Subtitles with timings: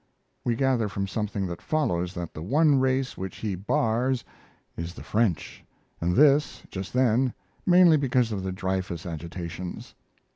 [0.43, 4.23] We gather from something that follows that the one race which he bars
[4.75, 5.63] is the French,
[6.01, 7.35] and this, just then,
[7.67, 9.93] mainly because of the Dreyfus agitations.